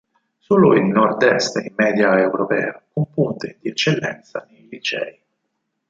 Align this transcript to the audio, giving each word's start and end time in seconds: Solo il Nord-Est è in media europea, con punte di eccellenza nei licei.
Solo 0.39 0.73
il 0.73 0.85
Nord-Est 0.85 1.59
è 1.59 1.65
in 1.67 1.75
media 1.77 2.17
europea, 2.19 2.83
con 2.91 3.11
punte 3.11 3.59
di 3.61 3.69
eccellenza 3.69 4.47
nei 4.49 4.67
licei. 4.67 5.19